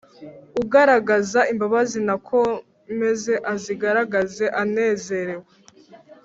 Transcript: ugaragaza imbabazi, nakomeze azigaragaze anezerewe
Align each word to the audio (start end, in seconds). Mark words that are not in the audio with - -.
ugaragaza 0.61 1.39
imbabazi, 1.51 1.97
nakomeze 2.07 3.33
azigaragaze 3.53 4.45
anezerewe 4.61 5.47